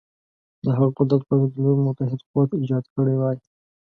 د 0.63 0.65
هغه 0.77 0.89
قدرت 0.97 1.21
پر 1.27 1.35
ضد 1.41 1.53
یو 1.55 1.63
لوی 1.63 1.77
متحد 1.87 2.19
قوت 2.29 2.49
ایجاد 2.61 2.85
کړی 2.93 3.15
وای. 3.17 3.37